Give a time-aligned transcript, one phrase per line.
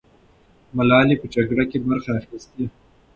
[0.75, 2.65] ملالۍ په جګړه کې برخه اخیستې.